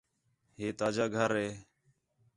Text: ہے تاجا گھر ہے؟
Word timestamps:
ہے 0.59 0.67
تاجا 0.79 1.05
گھر 1.17 1.29
ہے؟ 1.41 1.49